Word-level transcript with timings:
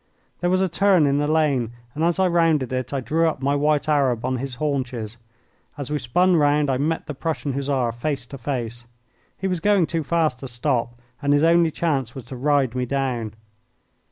There 0.39 0.49
was 0.49 0.61
a 0.61 0.67
turn 0.67 1.05
in 1.05 1.19
the 1.19 1.27
lane, 1.27 1.73
and 1.93 2.03
as 2.03 2.17
I 2.17 2.27
rounded 2.27 2.73
it 2.73 2.91
I 2.91 3.01
drew 3.01 3.27
up 3.27 3.43
my 3.43 3.55
white 3.55 3.87
Arab 3.87 4.25
on 4.25 4.37
his 4.37 4.55
haunches. 4.55 5.17
As 5.77 5.91
we 5.91 5.99
spun 5.99 6.37
round 6.37 6.71
I 6.71 6.77
met 6.79 7.05
the 7.05 7.13
Prussian 7.13 7.53
Hussar 7.53 7.91
face 7.91 8.25
to 8.25 8.39
face. 8.39 8.85
He 9.37 9.47
was 9.47 9.59
going 9.59 9.85
too 9.85 10.01
fast 10.01 10.39
to 10.39 10.47
stop, 10.47 10.99
and 11.21 11.33
his 11.33 11.43
only 11.43 11.69
chance 11.69 12.15
was 12.15 12.23
to 12.23 12.35
ride 12.35 12.73
me 12.73 12.87
down. 12.87 13.35